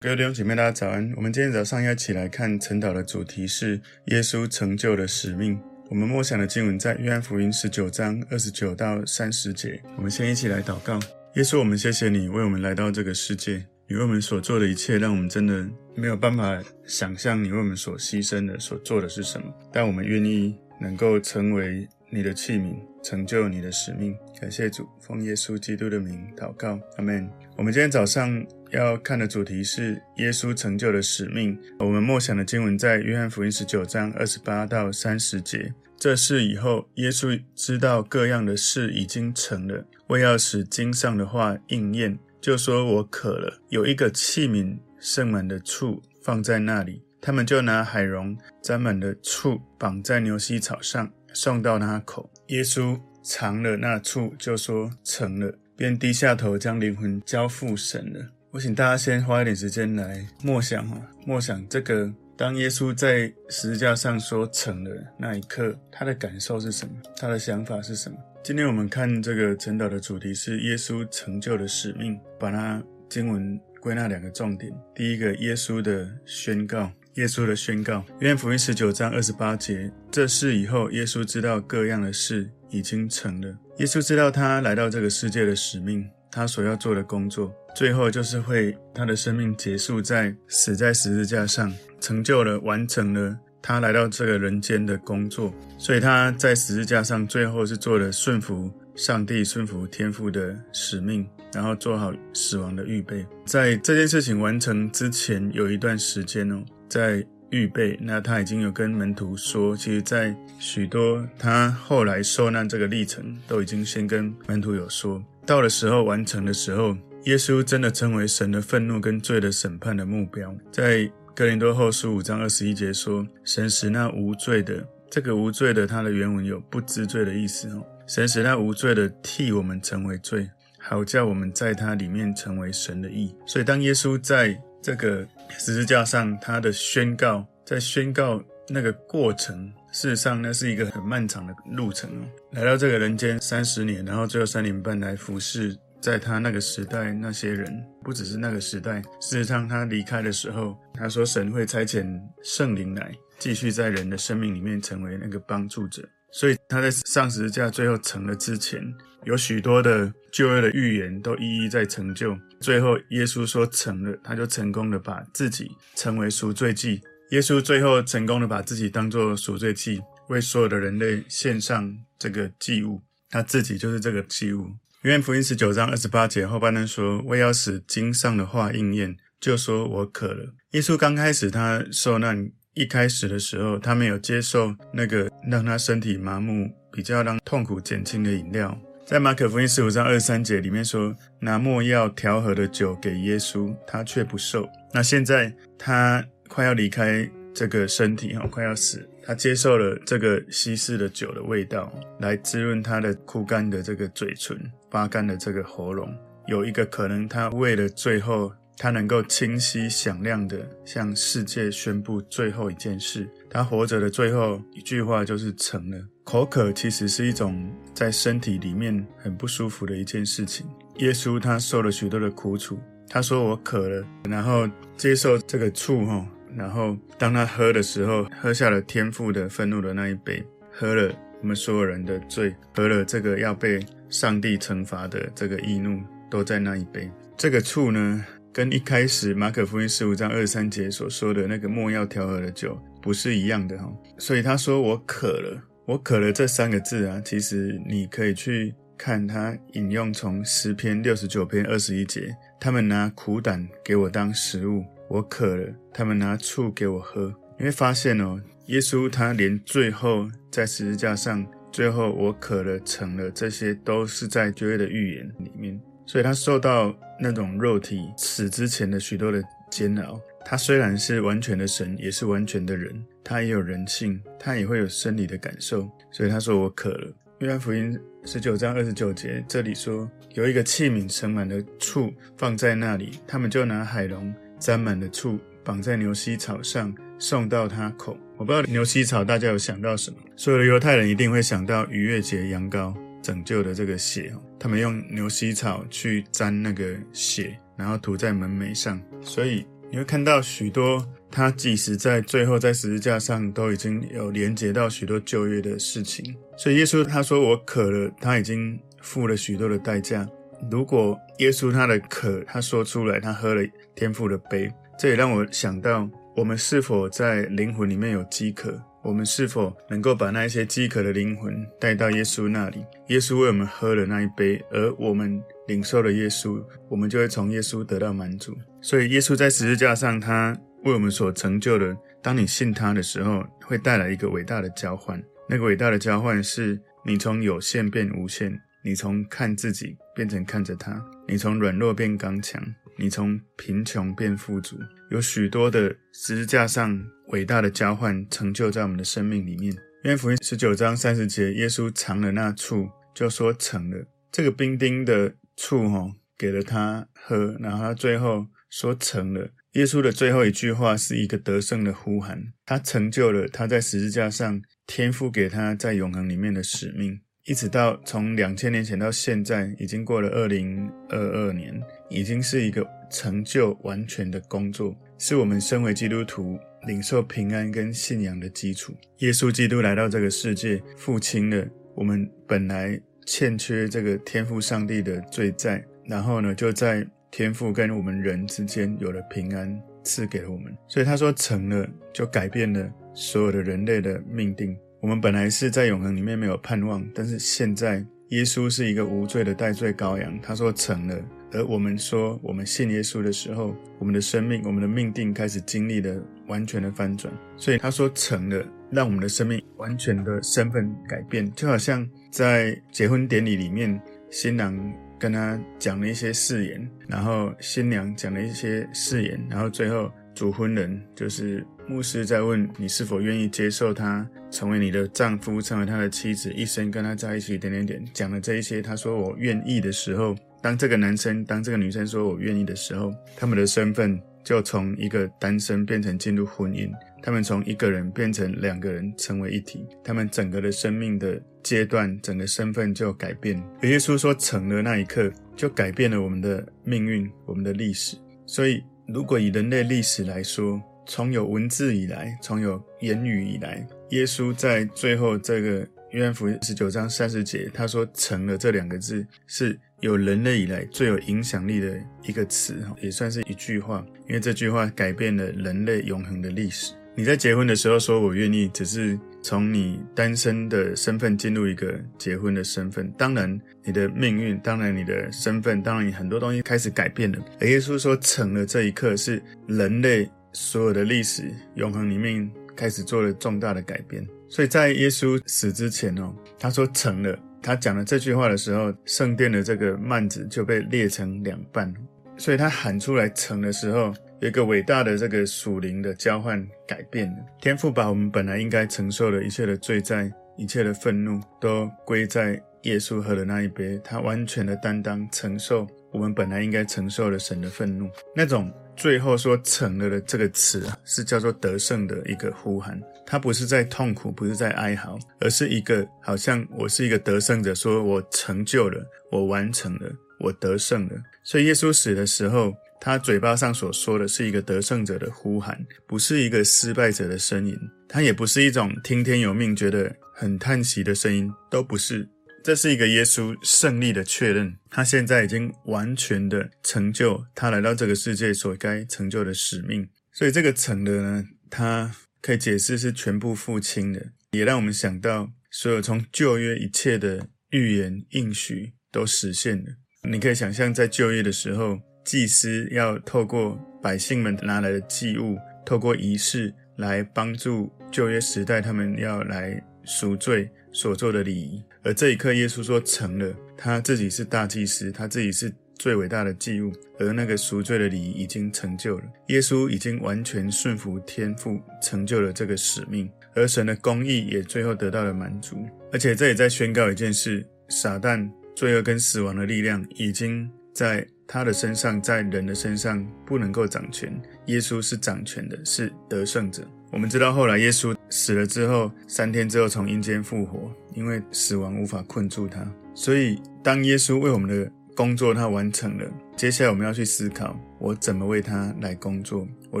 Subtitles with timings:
[0.00, 1.10] 各位弟兄姐妹，大家早安。
[1.16, 5.58] 我们今天早上要一起来看晨祷的主题是耶稣成就的使命。
[5.88, 9.80] 我们默想的经文在约翰福音十九章二十九到三十节。
[9.96, 11.00] 我们先一起来祷告。
[11.36, 19.46] 耶稣，我们谢谢你为我们来到这个世界，你为我们所做的一切，让我们真的没有办法想象你为我们所牺牲的、所做的是什么。
[19.72, 24.16] 但我们愿意能够成为你的器皿，成就你的使命。
[24.40, 27.30] 感谢主，奉耶稣基督的名祷告，阿门。
[27.56, 31.56] 我们今天早上要看的主题是耶稣成就的使命。
[31.78, 35.72] 我们默想的经文在约翰福音十九章二十八到三十节。
[35.96, 52.28] 这事以后，耶稣知道各样的事已经成了，为要使经上的话应验，就说：“我渴了。”有一个器皿盛满的醋放在那里，他们就拿海绒沾满的醋绑在牛膝草上，送到他口。
[52.48, 58.24] 耶稣尝了那醋，就说：“成了。”便低下头，将灵魂交付神了。
[58.52, 66.94] 我请大家先花一点时间来默想哈，默想这个当耶稣在十字架上说成了那一刻，他的感受是什么？
[67.16, 68.16] 他的想法是什么？
[68.44, 74.72] 今天我们看这个晨祷的主题是耶稣成就的使命，把它经文归纳两个重点。
[74.94, 76.92] 第一个，耶稣的宣告。
[77.14, 83.56] 耶稣的宣告，约翰福音十九章二十八节，这事以后，耶稣知道各样的事已经成了。
[83.78, 95.54] 耶稣知道他来到这个世界的使命，他所要做的工作，最后就是会他的生命结束在死在十字架上，成就了，完成了他来到这个人间的工作。
[95.78, 101.24] 所以他在十字架上最后是做了顺服上帝、顺服天父的使命。
[101.52, 107.98] 然后做好死亡的预备，在这件事情完成之前有一段时间哦，在预备。
[108.00, 115.22] 那他已经有跟门徒说，其实，在许多他后来受难这个历程，都已经先跟门徒有说。
[115.46, 120.54] 到了时候完成的时候，耶稣真的成为神的愤怒跟罪的审判的目标。
[120.72, 127.84] 在哥林多后书五章二十一节说：“神使那无罪的，这个无罪的，它的原文有不知罪的意思哦。
[128.06, 130.48] 神使那无罪的替我们成为罪。”
[130.86, 133.34] 好叫我们在他里面成为神的义。
[133.46, 142.22] 所以当耶稣在这个十字架上，他的宣告，在宣告那个过程，事实上那是一个很漫长的路程哦。
[142.50, 149.00] 来到这个人间三十年，然后最后三年半来服侍，在他那个时代那些人，不只是那个时代。
[149.20, 152.06] 事实上他离开的时候，他说神会差遣
[152.42, 156.06] 圣灵来，继续在人的生命里面成为那个帮助者。
[156.30, 158.82] 所以他在上十字架最后成了之前，
[159.22, 162.36] 有许多的旧约的预言都一一在成就。
[162.64, 167.02] 最后耶稣说成了，他就成功的把自己成为赎罪祭。
[167.30, 173.02] 耶稣最后成功的把自己当作赎罪祭，为所有的人类献上这个祭物。
[173.28, 174.70] 他自己就是这个祭物。
[175.02, 182.50] 约翰福音十九章二十八节后半段说：“为要使经上的话应验，就说我渴了。”耶稣刚开始他受难。
[182.72, 188.76] 一开始的时候，他没有接受那个让他身体麻木、比较让痛苦减轻的饮料。
[189.06, 194.66] 在马可福音十五章二三节里面说，拿没药调和的酒给耶稣，他却不受。
[194.94, 204.58] 那现在他快要离开这个身体哈，快要死，他接受了这个稀释的酒的味道，来滋润他的枯干的这个嘴唇、
[204.90, 206.10] 发干的这个喉咙。
[206.46, 208.52] 有一个可能，他为了最后。
[208.76, 213.24] 他能够清晰响亮地向世界宣布最后一件事。
[213.48, 215.96] 他活着的最后一句话就是成了。
[216.24, 220.66] 口渴其实是一种在身体里面很不舒服的一件事情。
[220.96, 222.78] 耶稣他受了许多的苦楚。
[223.08, 226.26] 他说我渴了，然后接受这个醋哈，
[226.56, 230.42] 然后当他喝的时候，喝下了天父的愤怒的那一杯，
[230.72, 237.08] 喝了我们所有人的罪，喝了这个要被上帝惩罚的这个易怒，都在那一杯。
[237.36, 265.78] 这个醋呢，跟一开始马可福音十五章二三节所说的那个没药调和的酒不是一样的哈，所以他说我渴了，我渴了这三个字啊，其实你可以去看他引用从诗篇六十九篇二十一节，他们拿苦胆给我当食物，我渴了，他们拿醋给我喝，你会发现哦，耶稣他连最后在十字架上，最后我渴了成了，这些都是在旧约的预言里面。
[266.06, 270.18] 所以他受到那种肉体死之前的许多的煎熬。
[270.44, 275.90] 他虽然是完全的神，也是完全的人，他也有人性，他也会有生理的感受。
[276.10, 288.16] 所以他说：“我渴了。”约翰福音十九章二十九节这里说，有一个器皿盛满了醋放在那里，他们就拿海龙沾满了醋，绑在牛膝草上，送到他口。
[288.36, 290.18] 我不知道牛膝草大家有想到什么？
[290.36, 292.94] 所有的犹太人一定会想到逾越节羊羔。
[293.22, 294.30] 拯救的这个血，
[294.60, 306.34] 他们用牛膝草去沾那个血，然后涂在门楣上，所以你会看到许多他即使在最后在十字架上都已经有连接到许多旧约的事情。
[306.56, 310.28] 所以耶稣他说我渴了，他已经付了许多的代价。
[310.68, 313.62] 如果耶稣他的渴他说出来，他喝了
[313.94, 314.68] 天父的杯，
[314.98, 318.76] 这也让我想到我们是否在灵魂里面有饥渴。
[319.00, 322.84] 我们是否能够把那一些饥渴的灵魂带到耶稣那里？
[323.10, 328.56] 耶稣为我们喝了那一杯，而我们领受了耶稣，我们就会从耶稣得到满足。
[328.80, 335.22] 所以，耶稣在十字架上，他为我们所成就的，当你信他的时候，会带来一个伟大的交换。
[335.48, 342.62] 那个伟大的交换是你从有限变无限，你从看自己变成看着他，你从软弱变刚强。
[342.96, 344.76] 你从贫穷变富足，
[345.10, 349.74] 有许多的十字架上伟大的交换成就在我们的生命里面。
[350.04, 354.06] 约翰福音十九章三十节，耶稣尝了那醋，就说成了。
[354.30, 359.50] 这个冰丁的醋，哈，给了他喝，然后他最后说成了。
[359.72, 367.20] 耶稣的最后一句话是一个得胜的呼喊，他成就了他在十字架上天父给他在永恒里面的使命。
[367.46, 371.78] 一直到从两千年前到现在，已经过了二零二二年，
[372.08, 378.94] 已经是一个成就完全的工作，是我们身为基督徒领受平安跟信仰的基础。
[379.18, 390.76] 耶稣基督来到这个世界，付清了我们本来欠缺这个天父上帝的罪债，然后呢，就在天父跟我们人之间有了平安，赐给了我们。
[390.86, 394.76] 所以他说成了，就改变了所有的人类的命定。
[395.00, 401.16] 我们本来是在永恒里面没有盼望，但是现在耶稣是一个无罪的代罪羔羊，他说成了。
[401.52, 407.32] 而我们说我们信耶稣的时候，我们的生命、我们的命定开始经历了完全的翻转。
[407.56, 414.76] 所以他说成了，让我们的生命完全的身份改变，就好像在结婚典礼里面，新郎
[415.20, 421.64] 跟他讲了一些誓言，然后新娘讲了一些誓言，然后最后主婚人就是。
[421.86, 427.58] 牧师在问你是否愿意接受他成为你的丈夫，成为他的妻子，一生跟他在一起。
[427.58, 428.80] 点点点，讲了这一些。
[428.80, 436.90] 他说我愿意的时候，当这个男生，当这个女生说我愿意的时候，他们的身份就从一个单身变成进入婚姻。
[437.22, 439.86] 他们从一个人变成两个人，成为一体。
[440.04, 443.60] 他们整个的生命的阶段，整个身份就改变。
[443.80, 448.18] 而耶稣说成了那一刻，就改变了我们的命运，我们的历史。
[448.44, 466.92] 所以，如果以人类历史来说，从有文字以来，从有言语以来，耶稣在最后这个约翰福十九章三十节，他说“成了”这两个字，是有人类以来最有影响力的一个词，也算是一句话，因为这句话改变了人类永恒的历史。
[467.16, 477.38] 你在结婚的时候说“我愿意”，只是从你单身的身份进入一个结婚的身份，当然你的命运，当然你的身份，当然你很多东西开始改变了。
[477.58, 480.30] 而耶稣说“成了”这一刻，是人类。
[480.52, 487.36] 所有的历史永恒里面开始做了重大的改变，所以在耶稣死之前哦，他说成了。
[487.64, 491.92] 他讲了这句话的时候，圣殿的这个幔子就被裂成两半。
[492.36, 497.36] 所以他喊出来成的时候，有一个伟大的这个属灵的交换改变了。
[497.62, 508.70] 天父把我们本来应该承受的一切的罪债、一切的愤怒，都归在耶稣喝的那一杯，他完全的担当承受我们本来应该承受的神的愤怒，那种。
[508.96, 513.00] 最后说成了的这个词啊，是叫做得胜的一个呼喊。
[513.26, 521.14] 它不是在痛苦，不是在哀嚎，而是一个好像我是一个得胜者，说我成就了，我完成了，我得胜了。
[521.42, 527.74] 所以耶稣死的时候，他嘴巴上所说的是一个得胜者的呼喊，不是一个失败者的声音，
[528.08, 532.28] 他也不是一种听天由命、觉得很叹息的声音，都不是。
[532.64, 540.08] 这是一个耶稣胜利的确认，他现在已经完全的成就他来到这个世界所该成就的使命。
[540.32, 549.96] 所以这个成了呢，它可以解释是全部付清的，也让我们想到所有从旧约一切的预言应许都实现了。
[550.22, 561.84] 你可以想象，在旧约的时候，祭司要透过百姓们拿来的祭物，透过仪式来帮助旧约时代他们要来赎罪所做的礼仪。
[562.04, 569.24] 而这一刻，耶稣说成了，他自己是大祭司，他自己是最伟大的祭物，而那个赎罪的礼仪已经成就了。
[569.48, 575.78] 耶稣已经完全顺服天父，成就了这个使命，而神的公义也最后得到了满足。
[576.12, 578.46] 而且这也在宣告一件事：撒旦、
[578.76, 584.30] 罪恶跟死亡的力量已经在他的身上，在人的身上不能够掌权。
[584.66, 586.86] 耶稣是掌权的，是得胜者。
[587.12, 592.84] 我们知道后来耶稣死了之后，三天之后从阴间复活，因为死亡无法困住他。
[593.14, 599.66] 所以，当耶稣为我们的工作他完成了，接下来我们要去思考：我怎么为他来工作？
[599.90, 600.00] 我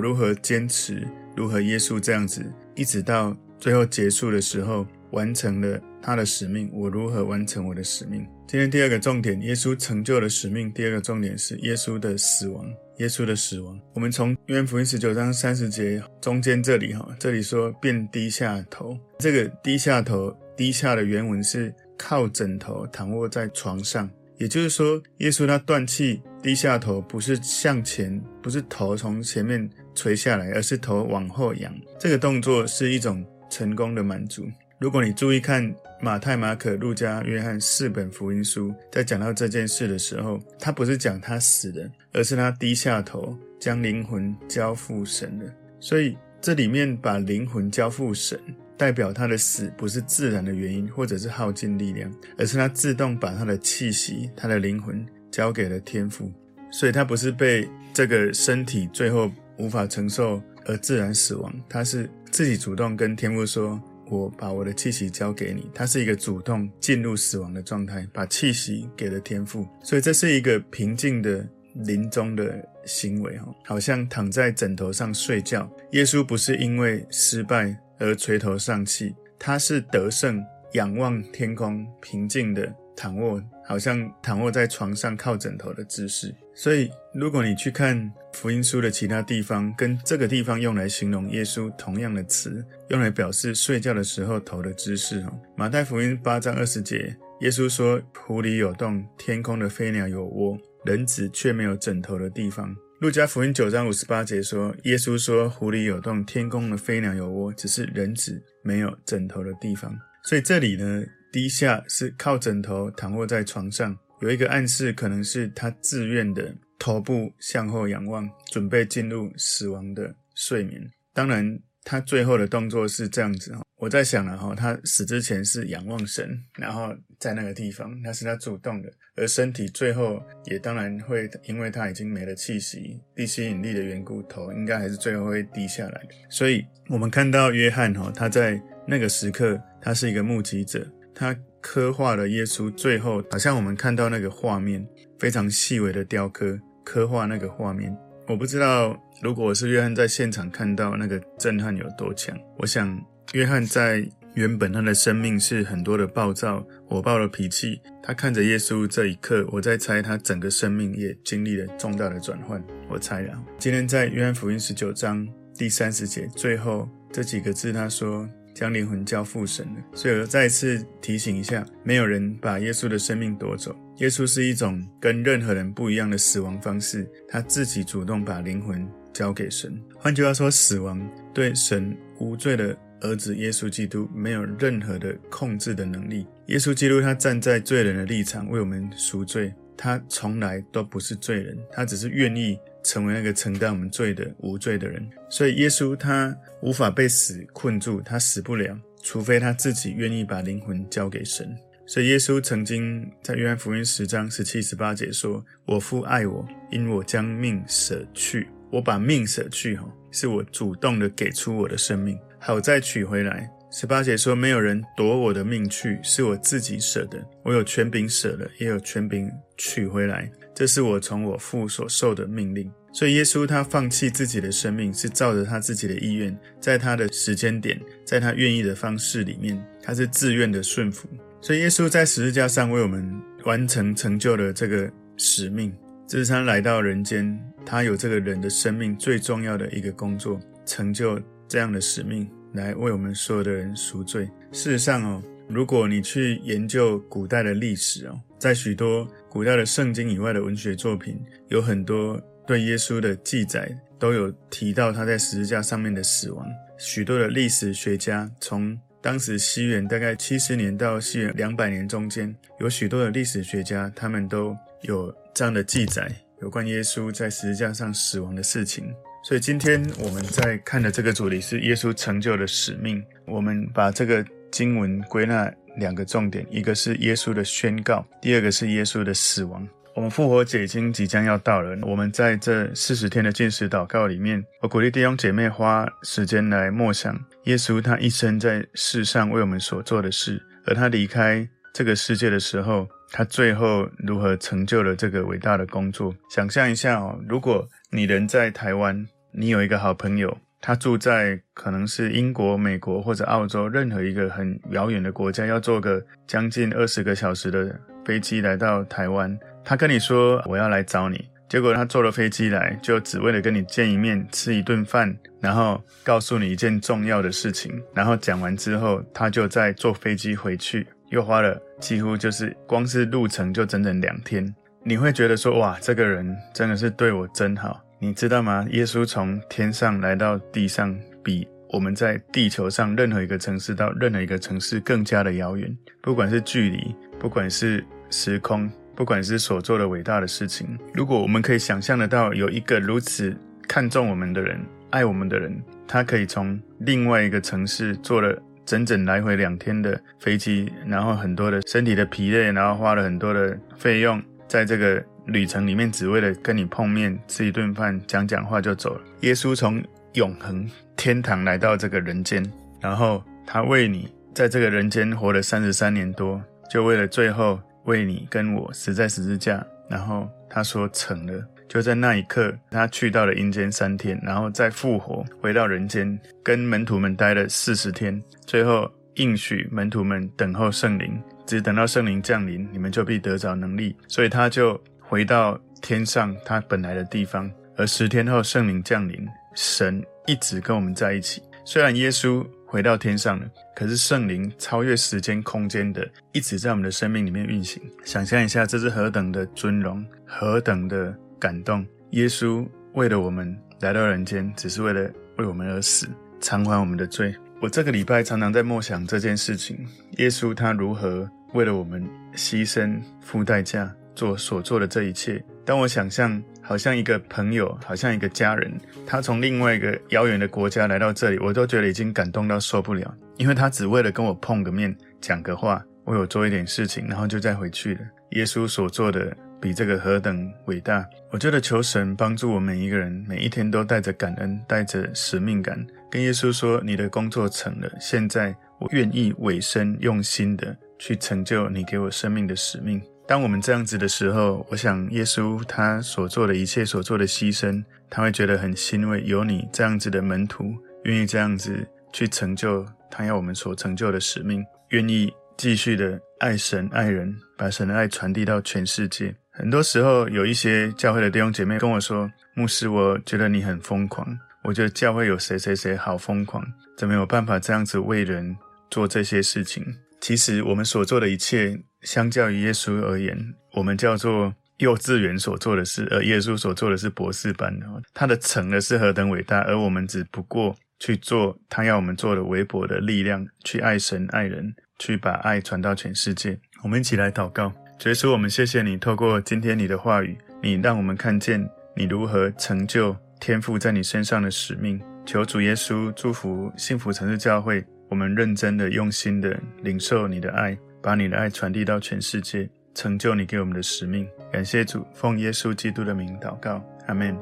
[0.00, 1.06] 如何坚持？
[1.36, 2.44] 如何耶稣这样子，
[2.74, 6.70] 一直到最后结束的时候，完成了他的使命？
[6.72, 8.26] 我如何完成我的使命？
[8.46, 10.72] 今天第二个重点，耶稣成就了使命。
[10.72, 12.66] 第二个重点是耶稣的死亡。
[12.98, 24.08] 耶稣的死亡，我们从约翰福音十九章三十节中间这里哈，这里说便低下头，这个低下头，低下的原文是靠枕头躺卧在床上，
[24.38, 34.44] 也就是说，耶稣他断气低下头，不是向前，不是头从前面垂下来，而是头往后仰，这个动作是一种成功的满足。
[34.80, 45.50] 如果你注意看马太、马可、路加、约翰四本福音书，在讲到这件事的时候，他不是讲他死了，而是他低下头将灵魂交付神了。
[45.80, 48.38] 所以这里面把灵魂交付神，
[48.76, 56.32] 代表他的死不是自然的原因，或者是耗尽力量，而是他自动把他的气息、他的灵魂交给了天父。
[56.70, 63.80] 所以他不是被这个身体最后无法承受而自然死亡，他是自己主动跟天父说。
[64.10, 71.44] 我把我的气息交给你，他是一个主动进入死亡的状态，把气息给了天父，所以这是一个平静的
[71.86, 75.68] 临终的行为，哈，好像躺在枕头上睡觉。
[75.92, 80.44] 耶稣不是因为失败而垂头丧气，他是得胜，
[80.74, 86.34] 仰望天空，平静的躺卧，好像躺卧在床上靠枕头的姿势。
[86.54, 95.20] 所以，如果你去看福音书的其他地方，跟这个地方用来形容耶稣同样的词，用来表示睡觉的时候头的姿势。
[95.22, 113.98] 哦，马太福音八章二十节，耶稣说：“湖里有洞，天空的飞鸟有窝，人子却没有枕头的地方。”路加福音九章五十八节说：“耶稣说，湖里有洞，天空的飞鸟有窝，只是人子没有枕头的地方。”所以这里呢，低下是靠枕头躺卧在床上。
[114.20, 120.80] 有一个暗示，可能是他自愿的头部向后仰望，准备进入死亡的睡眠。
[121.12, 123.62] 当然，他最后的动作是这样子哈。
[123.76, 136.00] 我在想了哈，他死之前是仰望神，然后在那个地方，那是他主动的，而身体最后也当然会，因为他已经没了气息，地心引力的缘故，头应该还是最后会低下来。
[136.30, 141.36] 所以我们看到约翰哈，他在那个时刻，他是一个目击者，他。
[141.66, 144.86] 刻画了耶稣最后，好像我们看到那个画面，
[145.18, 147.96] 非常细微的雕刻，刻画那个画面。
[148.26, 152.34] 我不知道，如果我是约翰在现场看到那个震撼有多强。
[152.56, 152.98] 我想，
[153.34, 154.02] 约翰在
[154.34, 157.80] 原本他的生命是很多的暴躁、火爆的脾气。
[158.02, 162.62] 他看着耶稣这一刻，我在猜他整个生命也经历了重大的转换。
[162.88, 163.38] 我猜了。
[163.58, 165.28] 今天在约翰福音十九章
[165.58, 168.26] 第三十节最后这几个字，他说。
[168.54, 173.74] 将灵魂交付神了，所以我再次提醒一下，没有人把耶稣的生命夺走。
[173.98, 179.76] 耶稣是一种跟任何人不一样的死亡方式，他自己主动把灵魂交给神。
[179.96, 181.00] 换句话说，死亡
[181.34, 186.26] 对神无罪的儿子耶稣基督没有任何的控制的能力。
[186.46, 192.58] 耶稣基督他站在罪人的立场为我们赎罪，他从来都不是罪人，他只是愿意。
[192.84, 201.56] 成为那个承担我们罪的无罪的人，所以耶稣他无法被死困住，他死不了，除非他自己愿意把灵魂交给神。
[201.86, 231.08] 所以耶稣曾经在约翰福音十章十七、十八节说：“我父爱我，因我将命舍去，我把命舍去，哈，是我主动的给出我的生命，好再取回来。”十八节说：“没有人夺我的命去，是我自己舍的，我有权柄舍了，也有权柄取回来。”这是我从我父所受的命令，所以耶稣他放弃自己的生命，是照着他自己的意愿，在他的时间点，在他愿意的方式里面，他是自愿的顺服。
[231.40, 233.12] 所以耶稣在十字架上为我们
[233.44, 235.74] 完成成就了这个使命，
[236.06, 244.24] 这是他来到人间，他有这个人的生命最重要的一个工作，成就这样的使命，来为我们所有的人赎罪。
[244.52, 256.46] 事实上哦，如果你去研究古代的历史哦，在许多古代的圣经以外的文学作品，有很多对耶稣的记载，都有提到他在十字架上面的死亡。
[256.78, 266.08] 许多的历史学家，从当时西元大概七十年到西元两百年中间，有许多的历史学家，他们都有这样的记载，
[266.40, 268.84] 有关耶稣在十字架上死亡的事情。
[269.24, 273.04] 所以今天我们在看的这个主题是耶稣成就的使命。
[273.26, 279.66] 我们把这个经文归纳两个重点，一个是耶稣的宣告，第二个是耶稣的死亡。
[279.94, 296.12] 我们复活节已经即将要到了，我们在这四十天的禁食祷告里面，我鼓励弟兄姐妹花时间来默想耶稣他一生在世上为我们所做的事，而他离开这个世界的时候，他最后如何成就了这个伟大的工作。
[296.28, 300.36] 想象一下哦，如果你人在台湾，你有一个好朋友。
[300.66, 309.38] 他住在可能是英国、美国或者澳洲任何一个很遥远的国家，要坐个将近二十个小时的飞机来到台湾。
[309.62, 317.70] 他跟你说：“我要来找你。”结果他坐了飞机来，就只为了跟你见一面、吃一顿饭，然后告诉你一件重要的事情。
[317.92, 324.54] 然后讲完之后，他就再坐飞机回去，又花了几乎就是光是路程就整整两天。
[324.82, 328.66] 你会觉得说：“哇，这个人真的是对我真好。”你知道吗？
[328.70, 335.74] 耶稣从天上来到地上，比我们在地球上任何一个城市到任何一个城市更加的遥远。
[336.02, 343.34] 不管是距离，不管是时空，不管是所做的伟大的事情，如果我们可以想象得到，有一个如此
[343.66, 345.58] 看重我们的人、爱我们的人，
[345.88, 355.02] 他可以从另外一个城市坐了整整来回两天的飞机，然后很多的身体的疲累，然后花了很多的费用，在这个。
[355.26, 359.00] 旅程里面只为了跟你碰面，吃一顿饭，讲讲话就走了。
[359.20, 362.44] 耶稣从永恒天堂来到这个人间，
[362.80, 366.40] 然后他为你在这个人间活了三十三年多，
[366.70, 369.64] 就为了最后为你跟我死在十字架。
[369.88, 383.96] 然后他说成了，就在那一刻，他去到了阴间三天，然后再复活回到人间，跟门徒们待了四十天，最后应许门徒们等候圣灵，只等到圣灵降临，你们就必得着能力。
[384.06, 384.78] 所以他就。
[385.14, 387.48] 回到天上，他本来的地方。
[387.76, 391.40] 而十天后，圣灵降临，神一直跟我们在一起。
[391.64, 397.80] 虽然耶稣回到天上了，可是圣灵超越时间空间的，一直在我们的生命里面运行。
[398.04, 401.86] 想象一下，这是何等的尊荣，何等的感动！
[402.10, 406.08] 耶稣为了我们来到人间，只是为了为我们而死，
[406.40, 407.32] 偿还我们的罪。
[407.62, 409.78] 我这个礼拜常常在默想这件事情：
[410.18, 412.04] 耶稣他如何为了我们
[412.34, 413.94] 牺牲、付代价。
[414.14, 418.72] 做所做的这一切，当我想象好像一个朋友，好像一个家人，
[419.06, 423.14] 他从另外一个遥远的国家来到这里，我都觉得已经感动到受不了。
[423.36, 428.00] 因为他只为了跟我碰个面，讲个话，为我做一点事情，然后就再回去了。
[428.30, 431.04] 耶稣所做的比这个何等伟大！
[431.30, 449.22] 我觉得求神帮助我每一个人，每一天都带着感恩，带着使命感，跟耶稣说：“你的工作成了，现在我愿意委身用心的去成就你给我生命的使命。”当我们这样子的时候，我想耶稣他所做的一切、所做的牺牲，他会觉得很欣慰。
[449.24, 459.34] 有你这样子的门徒，愿意这样子去成就他要我们所成就的使命，愿意继续的爱神爱人，把神的爱传递到全世界。
[459.50, 464.38] 很多时候，有一些教会的弟兄姐妹跟我说：“牧师，我觉得你很疯狂。
[464.64, 466.62] 我觉得教会有谁谁谁好疯狂，
[466.94, 468.54] 怎么有办法这样子为人
[468.90, 469.82] 做这些事情？”
[470.24, 471.78] 其实我们所做的一切。
[472.00, 477.86] 相较于耶稣而言，我们叫做幼稚园所做的事，而耶稣所做的是博士班的。
[478.12, 486.58] 他的成的是何等伟大，而我们只不过去做他要我们做的微薄的力量，去爱神爱人，去把爱传到全世界。
[486.82, 494.98] 我们一起来祷告，主耶稣，我们谢谢你，透过今天你的话语，你让我们看见你如何成就天赋在你身上的使命。
[495.26, 500.76] 求主耶稣祝福幸福城市教会，我们认真的、用心的领受你的爱。
[501.04, 504.26] 把你的爱传递到全世界，成就你给我们的使命。
[504.50, 507.36] 感谢主，奉耶稣基督的名祷告，阿门。